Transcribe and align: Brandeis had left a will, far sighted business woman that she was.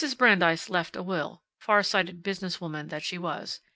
Brandeis 0.17 0.65
had 0.65 0.69
left 0.73 0.95
a 0.95 1.03
will, 1.03 1.43
far 1.59 1.83
sighted 1.83 2.23
business 2.23 2.59
woman 2.59 2.87
that 2.87 3.03
she 3.03 3.19
was. 3.19 3.59